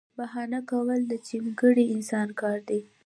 [0.17, 2.79] بهانه کول د چمګیره انسان کار دی